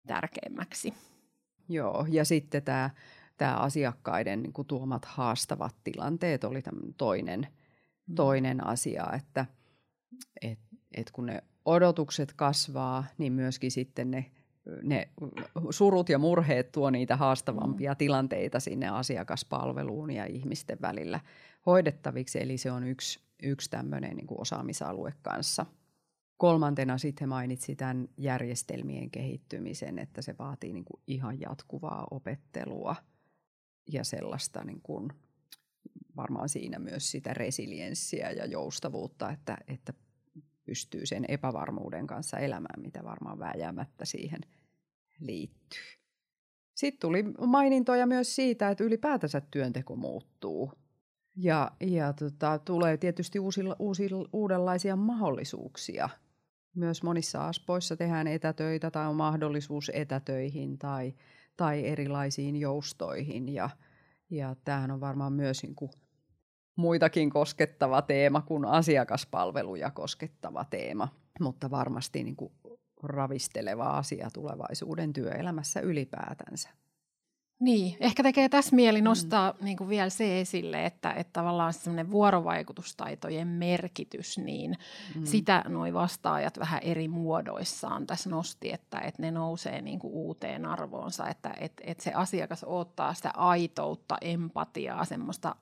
tärkeimmäksi. 0.06 0.94
Joo, 1.68 2.06
ja 2.08 2.24
sitten 2.24 2.62
tämä 2.62 2.90
tämä 3.36 3.56
asiakkaiden 3.56 4.42
niin 4.42 4.52
kuin 4.52 4.68
tuomat 4.68 5.04
haastavat 5.04 5.76
tilanteet 5.84 6.44
oli 6.44 6.62
toinen, 6.96 7.46
mm. 8.06 8.14
toinen 8.14 8.66
asia, 8.66 9.06
että 9.16 9.46
et, 10.42 10.58
et 10.96 11.10
kun 11.10 11.26
ne 11.26 11.42
odotukset 11.64 12.32
kasvaa, 12.32 13.04
niin 13.18 13.32
myöskin 13.32 13.70
sitten 13.70 14.10
ne, 14.10 14.30
ne 14.82 15.08
surut 15.70 16.08
ja 16.08 16.18
murheet 16.18 16.72
tuo 16.72 16.90
niitä 16.90 17.16
haastavampia 17.16 17.92
mm. 17.92 17.96
tilanteita 17.96 18.60
sinne 18.60 18.88
asiakaspalveluun 18.88 20.10
ja 20.10 20.24
ihmisten 20.24 20.78
välillä 20.82 21.20
hoidettaviksi. 21.66 22.42
Eli 22.42 22.58
se 22.58 22.72
on 22.72 22.84
yksi, 22.84 23.20
yksi 23.42 23.70
tämmöinen 23.70 24.16
niin 24.16 24.26
kuin 24.26 24.40
osaamisalue 24.40 25.12
kanssa. 25.22 25.66
Kolmantena 26.36 26.98
sitten 26.98 27.28
mainitsi 27.28 27.76
tämän 27.76 28.08
järjestelmien 28.16 29.10
kehittymisen, 29.10 29.98
että 29.98 30.22
se 30.22 30.34
vaatii 30.38 30.72
niin 30.72 30.84
kuin 30.84 31.02
ihan 31.06 31.40
jatkuvaa 31.40 32.06
opettelua– 32.10 32.96
ja 33.92 34.04
sellaista 34.04 34.64
niin 34.64 34.80
kuin, 34.80 35.12
varmaan 36.16 36.48
siinä 36.48 36.78
myös 36.78 37.10
sitä 37.10 37.34
resilienssiä 37.34 38.30
ja 38.30 38.46
joustavuutta, 38.46 39.30
että, 39.30 39.58
että 39.68 39.92
pystyy 40.64 41.06
sen 41.06 41.24
epävarmuuden 41.28 42.06
kanssa 42.06 42.38
elämään, 42.38 42.82
mitä 42.82 43.04
varmaan 43.04 43.38
vääjäämättä 43.38 44.04
siihen 44.04 44.40
liittyy. 45.20 45.80
Sitten 46.74 47.00
tuli 47.00 47.22
mainintoja 47.46 48.06
myös 48.06 48.34
siitä, 48.34 48.70
että 48.70 48.84
ylipäätänsä 48.84 49.40
työnteko 49.40 49.96
muuttuu. 49.96 50.72
Ja, 51.36 51.72
ja 51.80 52.12
tota, 52.12 52.58
tulee 52.58 52.96
tietysti 52.96 53.38
uusilla, 53.38 53.76
uusilla, 53.78 54.28
uudenlaisia 54.32 54.96
mahdollisuuksia. 54.96 56.08
Myös 56.74 57.02
monissa 57.02 57.48
aspoissa 57.48 57.96
tehdään 57.96 58.26
etätöitä 58.26 58.90
tai 58.90 59.06
on 59.06 59.16
mahdollisuus 59.16 59.90
etätöihin 59.94 60.78
tai– 60.78 61.14
tai 61.56 61.86
erilaisiin 61.86 62.56
joustoihin. 62.56 63.48
Ja, 63.54 63.70
ja 64.30 64.56
tämähän 64.64 64.90
on 64.90 65.00
varmaan 65.00 65.32
myös 65.32 65.62
niin 65.62 65.74
kuin 65.74 65.90
muitakin 66.76 67.30
koskettava 67.30 68.02
teema 68.02 68.42
kuin 68.42 68.64
asiakaspalveluja 68.64 69.90
koskettava 69.90 70.64
teema, 70.64 71.08
mutta 71.40 71.70
varmasti 71.70 72.24
niin 72.24 72.36
kuin 72.36 72.52
ravisteleva 73.02 73.84
asia 73.84 74.28
tulevaisuuden 74.32 75.12
työelämässä 75.12 75.80
ylipäätänsä. 75.80 76.68
Niin, 77.60 77.96
ehkä 78.00 78.22
tekee 78.22 78.48
tässä 78.48 78.76
mieli 78.76 79.00
mm. 79.00 79.04
nostaa 79.04 79.52
mm. 79.52 79.64
niin 79.64 79.76
kuin 79.76 79.88
vielä 79.88 80.10
se 80.10 80.40
esille, 80.40 80.86
että, 80.86 81.12
että 81.12 81.32
tavallaan 81.32 81.72
semmoinen 81.72 82.10
vuorovaikutustaitojen 82.10 83.48
merkitys, 83.48 84.38
niin 84.38 84.78
mm. 85.14 85.24
sitä 85.24 85.64
nuo 85.68 85.92
vastaajat 85.92 86.58
vähän 86.58 86.80
eri 86.82 87.08
muodoissaan 87.08 88.06
tässä 88.06 88.30
nosti, 88.30 88.72
että, 88.72 88.98
että 88.98 89.22
ne 89.22 89.30
nousee 89.30 89.82
niin 89.82 89.98
kuin 89.98 90.12
uuteen 90.12 90.66
arvoonsa, 90.66 91.28
että, 91.28 91.54
että, 91.60 91.82
että 91.86 92.04
se 92.04 92.12
asiakas 92.12 92.64
ottaa 92.64 93.14
sitä 93.14 93.30
aitoutta, 93.34 94.16
empatiaa, 94.20 95.04
semmoista 95.04 95.54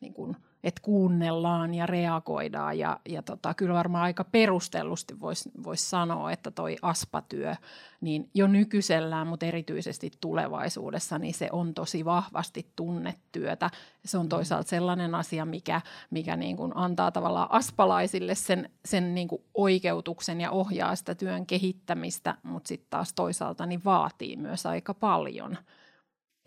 niin 0.00 0.14
kuin– 0.14 0.36
että 0.64 0.82
kuunnellaan 0.82 1.74
ja 1.74 1.86
reagoidaan. 1.86 2.78
Ja, 2.78 3.00
ja 3.08 3.22
tota, 3.22 3.54
kyllä 3.54 3.74
varmaan 3.74 4.04
aika 4.04 4.24
perustellusti 4.24 5.20
voisi 5.20 5.50
vois 5.64 5.90
sanoa, 5.90 6.32
että 6.32 6.50
toi 6.50 6.76
aspatyö 6.82 7.54
niin 8.00 8.30
jo 8.34 8.46
nykyisellään, 8.46 9.26
mutta 9.26 9.46
erityisesti 9.46 10.10
tulevaisuudessa, 10.20 11.18
niin 11.18 11.34
se 11.34 11.48
on 11.52 11.74
tosi 11.74 12.04
vahvasti 12.04 12.66
tunnetyötä. 12.76 13.70
Se 14.04 14.18
on 14.18 14.28
toisaalta 14.28 14.68
sellainen 14.68 15.14
asia, 15.14 15.44
mikä, 15.44 15.80
mikä 16.10 16.36
niin 16.36 16.56
kuin 16.56 16.72
antaa 16.74 17.12
tavallaan 17.12 17.52
aspalaisille 17.52 18.34
sen, 18.34 18.70
sen 18.84 19.14
niin 19.14 19.28
kuin 19.28 19.42
oikeutuksen 19.54 20.40
ja 20.40 20.50
ohjaa 20.50 20.96
sitä 20.96 21.14
työn 21.14 21.46
kehittämistä, 21.46 22.36
mutta 22.42 22.68
sitten 22.68 22.90
taas 22.90 23.12
toisaalta 23.12 23.66
niin 23.66 23.84
vaatii 23.84 24.36
myös 24.36 24.66
aika 24.66 24.94
paljon– 24.94 25.56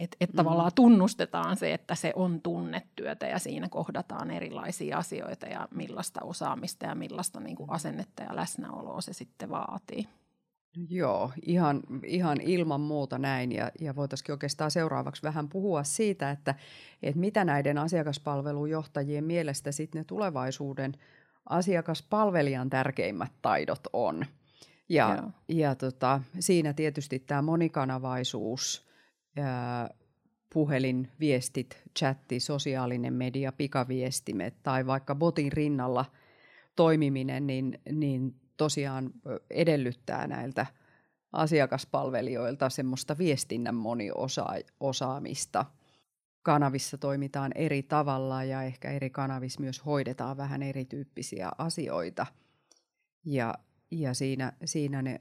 että 0.03 0.17
et 0.19 0.33
mm. 0.33 0.37
tavallaan 0.37 0.71
tunnustetaan 0.75 1.57
se, 1.57 1.73
että 1.73 1.95
se 1.95 2.13
on 2.15 2.41
tunnetyötä 2.41 3.27
ja 3.27 3.39
siinä 3.39 3.69
kohdataan 3.69 4.31
erilaisia 4.31 4.97
asioita 4.97 5.45
ja 5.45 5.67
millaista 5.75 6.21
osaamista 6.23 6.85
ja 6.85 6.95
millaista 6.95 7.39
niin 7.39 7.55
kuin 7.55 7.69
asennetta 7.69 8.23
ja 8.23 8.35
läsnäoloa 8.35 9.01
se 9.01 9.13
sitten 9.13 9.49
vaatii. 9.49 10.07
Joo, 10.89 11.31
ihan, 11.41 11.81
ihan 12.05 12.41
ilman 12.41 12.81
muuta 12.81 13.17
näin 13.17 13.51
ja, 13.51 13.71
ja 13.79 13.95
voitaisiin 13.95 14.31
oikeastaan 14.31 14.71
seuraavaksi 14.71 15.23
vähän 15.23 15.49
puhua 15.49 15.83
siitä, 15.83 16.31
että, 16.31 16.55
että 17.03 17.19
mitä 17.19 17.45
näiden 17.45 17.77
asiakaspalvelujohtajien 17.77 19.23
mielestä 19.23 19.71
sitten 19.71 19.99
ne 19.99 20.03
tulevaisuuden 20.03 20.93
asiakaspalvelijan 21.49 22.69
tärkeimmät 22.69 23.31
taidot 23.41 23.81
on. 23.93 24.25
Ja, 24.89 25.23
ja 25.47 25.75
tota, 25.75 26.21
siinä 26.39 26.73
tietysti 26.73 27.19
tämä 27.19 27.41
monikanavaisuus– 27.41 28.83
puhelin, 30.53 31.11
viestit, 31.19 31.83
chatti, 31.99 32.39
sosiaalinen 32.39 33.13
media, 33.13 33.51
pikaviestimet 33.51 34.53
tai 34.63 34.85
vaikka 34.85 35.15
botin 35.15 35.51
rinnalla 35.51 36.05
toimiminen, 36.75 37.47
niin, 37.47 37.81
niin 37.91 38.35
tosiaan 38.57 39.11
edellyttää 39.49 40.27
näiltä 40.27 40.65
asiakaspalvelijoilta 41.31 42.69
semmoista 42.69 43.17
viestinnän 43.17 43.75
moniosaamista. 43.75 45.65
kanavissa 46.43 46.97
toimitaan 46.97 47.51
eri 47.55 47.83
tavalla 47.83 48.43
ja 48.43 48.63
ehkä 48.63 48.91
eri 48.91 49.09
kanavissa 49.09 49.61
myös 49.61 49.85
hoidetaan 49.85 50.37
vähän 50.37 50.63
erityyppisiä 50.63 51.51
asioita. 51.57 52.25
Ja, 53.25 53.53
ja 53.91 54.13
siinä, 54.13 54.53
siinä 54.65 55.01
ne 55.01 55.17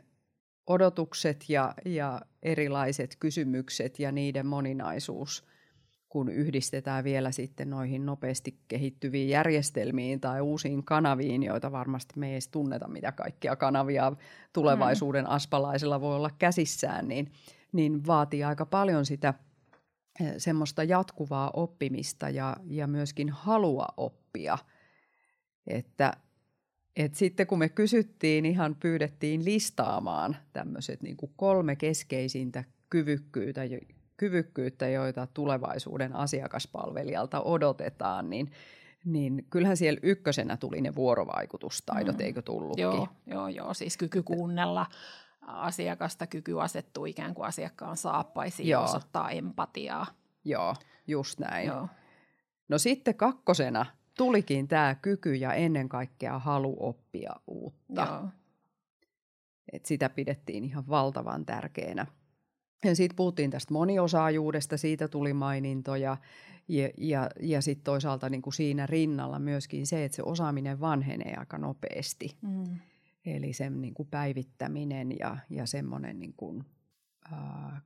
odotukset 0.67 1.45
ja, 1.49 1.75
ja 1.85 2.21
erilaiset 2.43 3.17
kysymykset 3.21 3.99
ja 3.99 4.13
niiden 4.13 4.47
moninaisuus, 4.47 5.45
kun 6.09 6.29
yhdistetään 6.29 7.05
vielä 7.05 7.31
sitten 7.31 7.71
noihin 7.71 8.07
nopeasti 8.07 8.59
kehittyviin 8.69 9.29
järjestelmiin 9.29 10.21
tai 10.21 10.41
uusiin 10.41 10.85
kanaviin, 10.85 11.43
joita 11.43 11.73
varmasti 11.73 12.15
me 12.17 12.27
ei 12.27 12.33
edes 12.33 12.49
tunneta, 12.49 12.89
mitä 12.89 13.13
kaikkia 13.13 13.57
kanavia 13.57 14.13
tulevaisuuden 14.53 15.29
aspalaisilla 15.29 16.01
voi 16.01 16.17
olla 16.17 16.31
käsissään, 16.39 17.09
niin, 17.09 17.33
niin 17.73 18.07
vaatii 18.07 18.45
aika 18.45 18.67
paljon 18.67 19.07
sitä 19.07 19.35
eh, 20.21 20.35
semmoista 20.39 20.85
jatkuvaa 20.85 21.51
oppimista 21.55 22.29
ja, 22.29 22.57
ja 22.67 22.87
myöskin 22.87 23.31
halua 23.31 23.87
oppia. 23.97 24.59
Että 25.67 26.13
et 26.97 27.15
sitten 27.15 27.47
kun 27.47 27.59
me 27.59 27.69
kysyttiin, 27.69 28.47
ihan 28.47 28.77
pyydettiin 28.81 29.45
listaamaan 29.45 30.37
tämmöiset 30.53 31.03
niin 31.03 31.17
kolme 31.37 31.77
keskeisintä 31.77 32.65
kyvykkyyttä, 32.91 33.63
kyvykkyyttä, 34.17 34.89
joita 34.89 35.27
tulevaisuuden 35.35 36.17
asiakaspalvelijalta 36.17 37.43
odotetaan, 37.43 38.31
niin, 38.31 38.51
niin 39.05 39.47
kyllähän 39.51 39.77
siellä 39.77 40.01
ykkösenä 40.03 40.57
tuli 40.57 40.81
ne 40.81 40.95
vuorovaikutustaidot, 40.95 42.19
mm. 42.19 42.25
eikö 42.25 42.43
tullutkin? 42.43 42.83
Joo, 42.83 43.09
joo, 43.27 43.49
joo, 43.49 43.75
siis 43.75 43.97
kyky 43.97 44.23
kuunnella 44.23 44.87
asiakasta, 45.41 46.27
kyky 46.27 46.61
asettua 46.61 47.07
ikään 47.07 47.35
kuin 47.35 47.47
asiakkaan 47.47 47.97
saappaisiin 47.97 48.69
ja 48.69 48.81
osoittaa 48.81 49.31
empatiaa. 49.31 50.07
Joo, 50.45 50.75
just 51.07 51.39
näin. 51.39 51.67
Joo. 51.67 51.89
No 52.69 52.79
sitten 52.79 53.15
kakkosena 53.15 53.87
tulikin 54.19 54.69
tämä 54.69 54.95
kyky 55.03 55.35
ja 55.35 55.55
ennen 55.55 55.89
kaikkea 55.89 56.39
halu 56.39 56.77
oppia 56.81 57.33
uutta. 57.47 58.07
Joo. 58.23 58.29
Et 59.73 59.87
sitä 59.87 60.09
pidettiin 60.09 60.65
ihan 60.65 60.89
valtavan 60.89 61.47
tärkeänä. 61.47 62.07
Ja 62.85 62.97
sitten 62.97 63.17
puhuttiin 63.17 63.51
tästä 63.51 63.75
moniosaajuudesta, 63.75 64.77
siitä 64.77 65.09
tuli 65.09 65.33
mainintoja. 65.33 66.17
Ja, 66.69 66.89
ja, 66.99 67.31
ja 67.41 67.61
sitten 67.61 67.85
toisaalta 67.85 68.29
niin 68.29 68.43
kuin 68.43 68.55
siinä 68.55 68.87
rinnalla 68.87 69.39
myöskin 69.39 69.87
se, 69.87 70.05
että 70.05 70.17
se 70.17 70.23
osaaminen 70.23 70.81
vanhenee 70.81 71.35
aika 71.39 71.59
nopeasti. 71.59 72.37
Mm. 72.41 72.79
Eli 73.27 73.53
sen 73.53 73.81
niin 73.81 73.95
kuin 73.95 74.09
päivittäminen 74.09 75.19
ja, 75.19 75.39
ja 75.51 75.67
semmoinen 75.67 76.21
niin 76.21 76.35
kuin, 76.37 76.65
ää, 77.33 77.81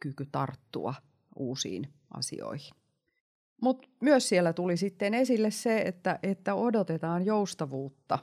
kyky 0.00 0.26
tarttua 0.32 0.94
uusiin 1.36 1.88
asioihin. 2.14 2.74
Mutta 3.60 3.88
myös 4.00 4.28
siellä 4.28 4.52
tuli 4.52 4.76
sitten 4.76 5.14
esille 5.14 5.50
se, 5.50 5.80
että, 5.80 6.18
että 6.22 6.54
odotetaan 6.54 7.26
joustavuutta, 7.26 8.18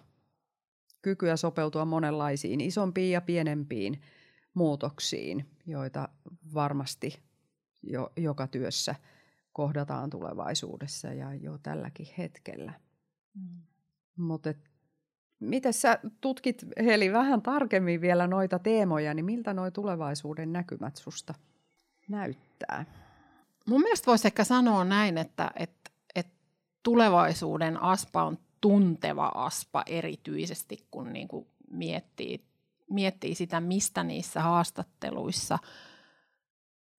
kykyä 1.01 1.35
sopeutua 1.35 1.85
monenlaisiin 1.85 2.61
isompiin 2.61 3.11
ja 3.11 3.21
pienempiin 3.21 4.01
muutoksiin, 4.53 5.45
joita 5.65 6.09
varmasti 6.53 7.19
jo, 7.83 8.11
joka 8.17 8.47
työssä 8.47 8.95
kohdataan 9.53 10.09
tulevaisuudessa 10.09 11.07
ja 11.07 11.33
jo 11.33 11.57
tälläkin 11.57 12.07
hetkellä. 12.17 12.73
Mm. 13.33 13.61
Mutta 14.17 14.53
miten 15.39 15.73
sä 15.73 15.99
tutkit, 16.21 16.65
Heli, 16.85 17.13
vähän 17.13 17.41
tarkemmin 17.41 18.01
vielä 18.01 18.27
noita 18.27 18.59
teemoja, 18.59 19.13
niin 19.13 19.25
miltä 19.25 19.53
nuo 19.53 19.71
tulevaisuuden 19.71 20.53
näkymät 20.53 20.95
susta 20.95 21.33
näyttää? 22.09 22.85
Mun 23.67 23.81
mielestä 23.81 24.05
voisi 24.05 24.27
ehkä 24.27 24.43
sanoa 24.43 24.83
näin, 24.83 25.17
että, 25.17 25.51
että, 25.55 25.91
että 26.15 26.33
tulevaisuuden 26.83 27.81
aspa 27.81 28.23
on 28.23 28.37
tunteva 28.61 29.31
aspa 29.35 29.83
erityisesti, 29.85 30.87
kun 30.91 31.13
niin 31.13 31.27
kuin 31.27 31.47
miettii, 31.71 32.45
miettii 32.89 33.35
sitä, 33.35 33.59
mistä 33.59 34.03
niissä 34.03 34.41
haastatteluissa 34.41 35.59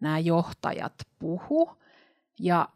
nämä 0.00 0.18
johtajat 0.18 0.94
puhu. 1.18 1.70
Ja 2.40 2.68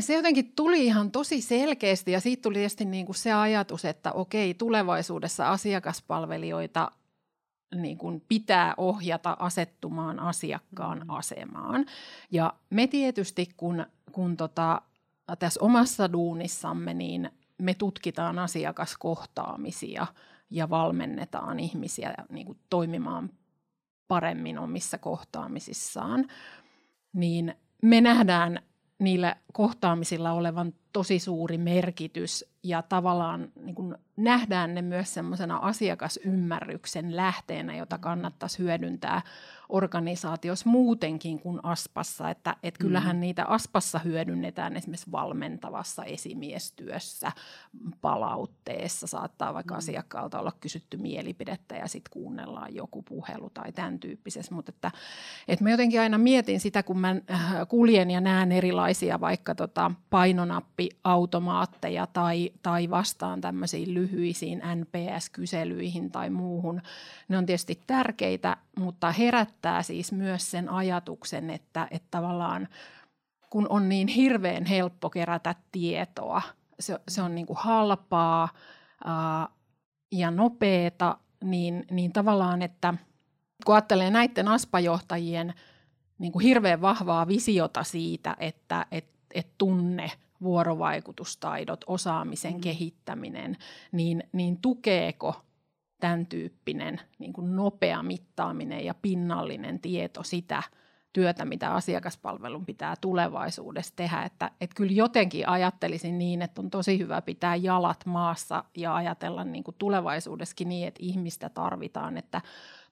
se 0.00 0.14
jotenkin 0.14 0.52
tuli 0.52 0.86
ihan 0.86 1.10
tosi 1.10 1.40
selkeästi 1.40 2.12
ja 2.12 2.20
siitä 2.20 2.42
tuli 2.42 2.54
tietysti 2.54 2.84
niin 2.84 3.06
kuin 3.06 3.16
se 3.16 3.32
ajatus, 3.32 3.84
että 3.84 4.12
okei, 4.12 4.54
tulevaisuudessa 4.54 5.50
asiakaspalvelijoita 5.50 6.92
niin 7.74 7.98
kuin 7.98 8.22
pitää 8.28 8.74
ohjata 8.76 9.36
asettumaan 9.38 10.20
asiakkaan 10.20 10.98
mm. 10.98 11.10
asemaan. 11.10 11.86
Ja 12.30 12.54
me 12.70 12.86
tietysti, 12.86 13.48
kun, 13.56 13.86
kun 14.12 14.36
tota, 14.36 14.82
tässä 15.38 15.60
omassa 15.62 16.12
duunissamme, 16.12 16.94
niin 16.94 17.30
me 17.58 17.74
tutkitaan 17.74 18.38
asiakaskohtaamisia 18.38 20.06
ja 20.50 20.70
valmennetaan 20.70 21.60
ihmisiä 21.60 22.14
niin 22.30 22.46
kuin 22.46 22.58
toimimaan 22.70 23.30
paremmin 24.08 24.58
omissa 24.58 24.98
kohtaamisissaan, 24.98 26.26
niin 27.12 27.54
me 27.82 28.00
nähdään 28.00 28.62
niillä 28.98 29.36
kohtaamisilla 29.52 30.32
olevan 30.32 30.74
tosi 30.92 31.18
suuri 31.18 31.58
merkitys 31.58 32.44
ja 32.62 32.82
tavallaan 32.82 33.52
niin 33.64 33.74
kuin 33.74 33.94
nähdään 34.16 34.74
ne 34.74 34.82
myös 34.82 35.14
semmoisena 35.14 35.56
asiakasymmärryksen 35.56 37.16
lähteenä, 37.16 37.76
jota 37.76 37.98
kannattaisi 37.98 38.58
hyödyntää 38.58 39.22
organisaatiossa 39.68 40.70
muutenkin 40.70 41.40
kuin 41.40 41.60
Aspassa. 41.62 42.30
Että 42.30 42.56
et 42.62 42.78
kyllähän 42.78 43.16
mm. 43.16 43.20
niitä 43.20 43.44
Aspassa 43.44 43.98
hyödynnetään 43.98 44.76
esimerkiksi 44.76 45.12
valmentavassa 45.12 46.04
esimiestyössä, 46.04 47.32
palautteessa. 48.00 49.06
Saattaa 49.06 49.54
vaikka 49.54 49.74
mm. 49.74 49.78
asiakkaalta 49.78 50.40
olla 50.40 50.52
kysytty 50.60 50.96
mielipidettä 50.96 51.76
ja 51.76 51.88
sitten 51.88 52.10
kuunnellaan 52.12 52.74
joku 52.74 53.02
puhelu 53.02 53.50
tai 53.50 53.72
tämän 53.72 53.98
tyyppisessä. 53.98 54.54
Mutta 54.54 54.72
että, 54.74 54.90
että 55.48 55.64
mä 55.64 55.70
jotenkin 55.70 56.00
aina 56.00 56.18
mietin 56.18 56.60
sitä, 56.60 56.82
kun 56.82 57.00
mä 57.00 57.16
äh, 57.30 57.54
kuljen 57.68 58.10
ja 58.10 58.20
näen 58.20 58.52
erilaisia 58.52 59.20
vaikka 59.20 59.54
tota 59.54 59.90
painonappiautomaatteja 60.78 62.06
tai, 62.06 62.50
tai 62.62 62.90
vastaan 62.90 63.40
tämmöisiin 63.40 63.94
lyhyisiin 63.94 64.62
NPS-kyselyihin 64.74 66.10
tai 66.10 66.30
muuhun. 66.30 66.82
Ne 67.28 67.38
on 67.38 67.46
tietysti 67.46 67.80
tärkeitä, 67.86 68.56
mutta 68.78 69.12
herättää 69.12 69.82
siis 69.82 70.12
myös 70.12 70.50
sen 70.50 70.68
ajatuksen, 70.68 71.50
että, 71.50 71.88
että 71.90 72.08
tavallaan 72.10 72.68
kun 73.50 73.66
on 73.70 73.88
niin 73.88 74.08
hirveän 74.08 74.64
helppo 74.64 75.10
kerätä 75.10 75.54
tietoa, 75.72 76.42
se, 76.80 77.00
se 77.08 77.22
on 77.22 77.34
niin 77.34 77.46
kuin 77.46 77.58
halpaa 77.60 78.48
ää, 79.04 79.48
ja 80.12 80.30
nopeata, 80.30 81.18
niin, 81.44 81.84
niin 81.90 82.12
tavallaan, 82.12 82.62
että 82.62 82.94
kun 83.66 83.74
ajattelee 83.74 84.10
näiden 84.10 84.48
aspajohtajien 84.48 85.54
niin 86.18 86.32
kuin 86.32 86.42
hirveän 86.42 86.80
vahvaa 86.80 87.28
visiota 87.28 87.84
siitä, 87.84 88.36
että 88.40 88.86
et, 88.90 89.08
et 89.34 89.48
tunne, 89.58 90.10
vuorovaikutustaidot, 90.42 91.84
osaamisen 91.86 92.54
mm. 92.54 92.60
kehittäminen, 92.60 93.56
niin, 93.92 94.24
niin 94.32 94.56
tukeeko 94.56 95.42
tämän 96.00 96.26
tyyppinen 96.26 97.00
niin 97.18 97.32
kuin 97.32 97.56
nopea 97.56 98.02
mittaaminen 98.02 98.84
ja 98.84 98.94
pinnallinen 98.94 99.80
tieto 99.80 100.22
sitä 100.22 100.62
työtä, 101.12 101.44
mitä 101.44 101.74
asiakaspalvelun 101.74 102.66
pitää 102.66 102.94
tulevaisuudessa 103.00 103.92
tehdä. 103.96 104.22
Että, 104.22 104.50
että 104.60 104.76
kyllä 104.76 104.92
jotenkin 104.92 105.48
ajattelisin 105.48 106.18
niin, 106.18 106.42
että 106.42 106.60
on 106.60 106.70
tosi 106.70 106.98
hyvä 106.98 107.22
pitää 107.22 107.56
jalat 107.56 108.06
maassa 108.06 108.64
ja 108.76 108.94
ajatella 108.94 109.44
niin 109.44 109.64
kuin 109.64 109.74
tulevaisuudessakin 109.78 110.68
niin, 110.68 110.88
että 110.88 111.00
ihmistä 111.02 111.48
tarvitaan, 111.48 112.16
että 112.16 112.40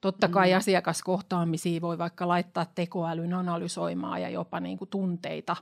Totta 0.00 0.28
kai 0.28 0.50
mm. 0.50 0.56
asiakaskohtaamisia 0.56 1.80
voi 1.80 1.98
vaikka 1.98 2.28
laittaa 2.28 2.66
tekoälyn 2.74 3.35
analysoimaan 3.35 4.22
ja 4.22 4.28
jopa 4.28 4.61
niin 4.61 4.78
kuin 4.78 4.90
tunteita, 4.90 5.56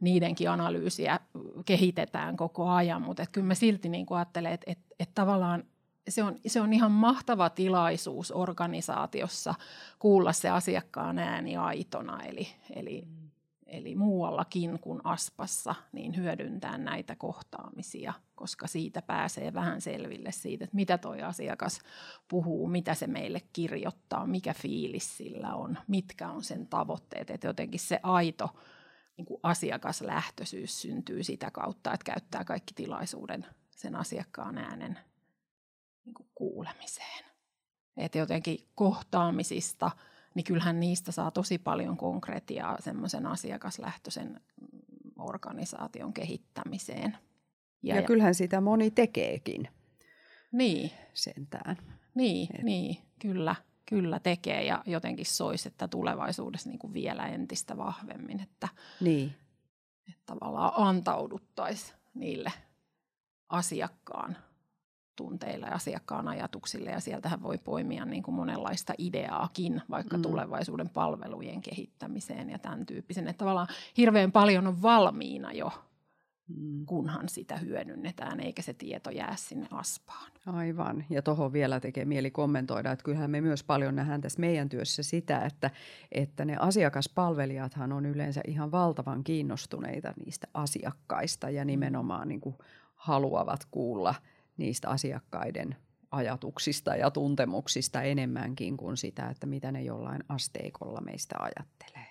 niidenkin 0.00 0.50
analyysiä 0.50 1.20
kehitetään 1.66 2.36
koko 2.36 2.68
ajan, 2.68 3.02
mutta 3.02 3.24
kyllä 3.32 3.46
mä 3.46 3.54
silti 3.54 3.88
niin 3.88 4.06
kuin 4.06 4.18
ajattelen, 4.18 4.52
että, 4.52 4.70
että, 4.70 4.94
että 4.98 5.14
tavallaan 5.14 5.64
se 6.08 6.22
on, 6.22 6.36
se 6.46 6.60
on 6.60 6.72
ihan 6.72 6.92
mahtava 6.92 7.50
tilaisuus 7.50 8.32
organisaatiossa 8.32 9.54
kuulla 9.98 10.32
se 10.32 10.50
asiakkaan 10.50 11.18
ääni 11.18 11.56
aitona, 11.56 12.22
eli, 12.22 12.48
eli, 12.70 13.08
eli 13.66 13.94
muuallakin 13.94 14.78
kuin 14.78 15.00
Aspassa, 15.04 15.74
niin 15.92 16.16
hyödyntää 16.16 16.78
näitä 16.78 17.16
kohtaamisia, 17.16 18.12
koska 18.34 18.66
siitä 18.66 19.02
pääsee 19.02 19.54
vähän 19.54 19.80
selville 19.80 20.32
siitä, 20.32 20.64
että 20.64 20.76
mitä 20.76 20.98
toi 20.98 21.22
asiakas 21.22 21.80
puhuu, 22.28 22.68
mitä 22.68 22.94
se 22.94 23.06
meille 23.06 23.40
kirjoittaa, 23.52 24.26
mikä 24.26 24.54
fiilis 24.54 25.16
sillä 25.16 25.54
on, 25.54 25.78
mitkä 25.86 26.30
on 26.30 26.42
sen 26.42 26.66
tavoitteet, 26.66 27.30
että 27.30 27.46
jotenkin 27.46 27.80
se 27.80 28.00
aito 28.02 28.50
niin 29.20 29.26
kuin 29.26 29.40
asiakaslähtöisyys 29.42 30.82
syntyy 30.82 31.22
sitä 31.22 31.50
kautta, 31.50 31.92
että 31.92 32.04
käyttää 32.04 32.44
kaikki 32.44 32.74
tilaisuuden 32.74 33.46
sen 33.70 33.96
asiakkaan 33.96 34.58
äänen 34.58 34.98
niin 36.04 36.14
kuin 36.14 36.28
kuulemiseen. 36.34 37.24
Että 37.96 38.18
jotenkin 38.18 38.58
kohtaamisista 38.74 39.90
niin 40.34 40.44
kyllähän 40.44 40.80
niistä 40.80 41.12
saa 41.12 41.30
tosi 41.30 41.58
paljon 41.58 41.96
konkretiaa 41.96 42.80
semmoisen 42.80 43.26
asiakaslähtöisen 43.26 44.40
organisaation 45.18 46.12
kehittämiseen. 46.12 47.16
Ja, 47.82 47.96
ja 47.96 48.02
kyllähän 48.02 48.34
sitä 48.34 48.60
moni 48.60 48.90
tekeekin. 48.90 49.68
Niin. 50.52 50.90
Sentään. 51.14 51.76
Niin, 52.14 52.48
Et. 52.56 52.62
niin 52.62 52.96
kyllä, 53.18 53.54
kyllä 53.90 54.18
tekee 54.18 54.64
ja 54.64 54.82
jotenkin 54.86 55.26
soisi, 55.26 55.68
että 55.68 55.88
tulevaisuudessa 55.88 56.68
niin 56.68 56.78
kuin 56.78 56.92
vielä 56.92 57.26
entistä 57.26 57.76
vahvemmin, 57.76 58.40
että, 58.40 58.68
niin. 59.00 59.34
että 60.08 60.22
tavallaan 60.26 60.72
antauduttaisiin 60.76 61.98
niille 62.14 62.52
asiakkaan 63.48 64.36
tunteille 65.16 65.66
ja 65.66 65.74
asiakkaan 65.74 66.28
ajatuksille 66.28 66.90
ja 66.90 67.00
sieltähän 67.00 67.42
voi 67.42 67.58
poimia 67.58 68.04
niin 68.04 68.22
kuin 68.22 68.34
monenlaista 68.34 68.94
ideaakin 68.98 69.82
vaikka 69.90 70.16
mm. 70.16 70.22
tulevaisuuden 70.22 70.88
palvelujen 70.88 71.60
kehittämiseen 71.60 72.50
ja 72.50 72.58
tämän 72.58 72.86
tyyppisen. 72.86 73.28
Että 73.28 73.38
tavallaan 73.38 73.68
hirveän 73.96 74.32
paljon 74.32 74.66
on 74.66 74.82
valmiina 74.82 75.52
jo. 75.52 75.72
Kunhan 76.86 77.28
sitä 77.28 77.56
hyödynnetään 77.56 78.40
eikä 78.40 78.62
se 78.62 78.72
tieto 78.72 79.10
jää 79.10 79.36
sinne 79.36 79.66
aspaan. 79.70 80.32
Aivan. 80.46 81.04
Ja 81.10 81.22
tuohon 81.22 81.52
vielä 81.52 81.80
tekee 81.80 82.04
mieli 82.04 82.30
kommentoida, 82.30 82.92
että 82.92 83.04
kyllähän 83.04 83.30
me 83.30 83.40
myös 83.40 83.64
paljon 83.64 83.96
nähdään 83.96 84.20
tässä 84.20 84.40
meidän 84.40 84.68
työssä 84.68 85.02
sitä, 85.02 85.44
että, 85.44 85.70
että 86.12 86.44
ne 86.44 86.56
asiakaspalvelijathan 86.60 87.92
on 87.92 88.06
yleensä 88.06 88.40
ihan 88.46 88.70
valtavan 88.70 89.24
kiinnostuneita 89.24 90.14
niistä 90.24 90.46
asiakkaista 90.54 91.50
ja 91.50 91.64
mm. 91.64 91.66
nimenomaan 91.66 92.28
niin 92.28 92.40
kuin 92.40 92.56
haluavat 92.94 93.60
kuulla– 93.70 94.14
niistä 94.60 94.88
asiakkaiden 94.88 95.76
ajatuksista 96.10 96.96
ja 96.96 97.10
tuntemuksista 97.10 98.02
enemmänkin 98.02 98.76
kuin 98.76 98.96
sitä, 98.96 99.28
että 99.28 99.46
mitä 99.46 99.72
ne 99.72 99.82
jollain 99.82 100.24
asteikolla 100.28 101.00
meistä 101.00 101.34
ajattelee. 101.38 102.06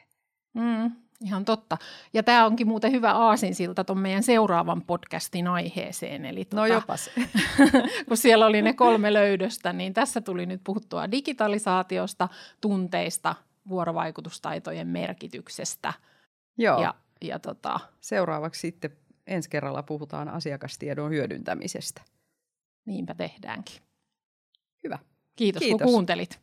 Mm, 0.54 0.92
ihan 1.26 1.46
totta. 1.46 1.78
Ja 2.14 2.24
tämä 2.24 2.46
onkin 2.46 2.68
muuten 2.68 2.92
hyvä 2.92 3.14
aasinsilta 3.14 3.84
tuon 3.84 4.00
meidän 4.00 4.24
seuraavan 4.24 4.82
podcastin 4.82 5.48
aiheeseen. 5.48 6.26
Eli 6.26 6.40
no 6.40 6.62
tota, 6.62 6.68
jopas. 6.68 7.10
kun 8.08 8.18
siellä 8.18 8.46
oli 8.46 8.62
ne 8.62 8.74
kolme 8.74 9.14
löydöstä, 9.14 9.74
niin 9.74 9.94
tässä 9.94 10.22
tuli 10.22 10.46
nyt 10.46 10.62
puhuttua 10.64 11.12
digitalisaatiosta, 11.12 12.30
tunteista, 12.62 13.36
vuorovaikutustaitojen 13.70 14.88
merkityksestä. 14.88 15.94
Joo. 16.58 16.82
Ja, 16.82 16.94
ja 17.22 17.40
tota... 17.40 17.80
Seuraavaksi 18.02 18.62
sitten 18.62 18.92
ensi 19.28 19.50
kerralla 19.50 19.84
puhutaan 19.84 20.30
asiakastiedon 20.30 21.12
hyödyntämisestä. 21.12 22.02
Niinpä 22.86 23.14
tehdäänkin. 23.14 23.82
Hyvä. 24.84 25.00
Kiitos, 25.36 25.60
Kiitos. 25.60 25.82
kun 25.82 25.92
kuuntelit. 25.92 26.40